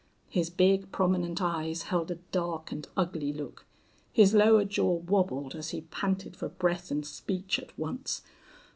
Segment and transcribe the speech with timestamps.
[0.31, 3.67] His big, prominent eyes held a dark and ugly look.
[4.11, 8.23] His lower jaw wabbled as he panted for breath and speech at once.